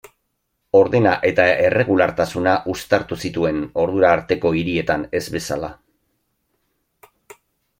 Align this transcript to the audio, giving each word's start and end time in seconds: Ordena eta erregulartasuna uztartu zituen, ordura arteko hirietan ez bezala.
Ordena 0.77 1.11
eta 1.31 1.43
erregulartasuna 1.65 2.55
uztartu 2.73 3.17
zituen, 3.27 3.61
ordura 3.83 4.09
arteko 4.17 4.55
hirietan 4.61 5.05
ez 5.21 5.25
bezala. 5.37 5.71